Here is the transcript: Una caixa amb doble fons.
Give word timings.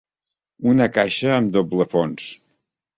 Una 0.71 0.87
caixa 0.97 1.37
amb 1.37 1.55
doble 1.59 1.91
fons. 1.95 2.29